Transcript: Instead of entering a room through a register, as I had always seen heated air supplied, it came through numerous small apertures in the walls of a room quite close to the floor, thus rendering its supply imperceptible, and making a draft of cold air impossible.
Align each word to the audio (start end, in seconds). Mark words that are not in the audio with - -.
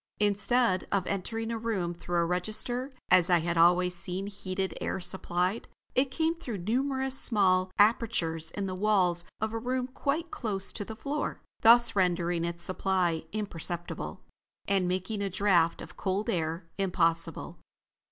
Instead 0.19 0.87
of 0.91 1.05
entering 1.05 1.51
a 1.51 1.59
room 1.59 1.93
through 1.93 2.17
a 2.17 2.25
register, 2.25 2.91
as 3.11 3.29
I 3.29 3.41
had 3.41 3.55
always 3.55 3.93
seen 3.93 4.25
heated 4.25 4.73
air 4.81 4.99
supplied, 4.99 5.67
it 5.93 6.09
came 6.09 6.33
through 6.33 6.57
numerous 6.57 7.15
small 7.19 7.71
apertures 7.77 8.49
in 8.49 8.65
the 8.65 8.73
walls 8.73 9.25
of 9.39 9.53
a 9.53 9.59
room 9.59 9.85
quite 9.85 10.31
close 10.31 10.71
to 10.73 10.83
the 10.83 10.95
floor, 10.95 11.43
thus 11.61 11.95
rendering 11.95 12.43
its 12.43 12.63
supply 12.63 13.25
imperceptible, 13.31 14.23
and 14.67 14.87
making 14.87 15.21
a 15.21 15.29
draft 15.29 15.83
of 15.83 15.97
cold 15.97 16.31
air 16.31 16.67
impossible. 16.79 17.59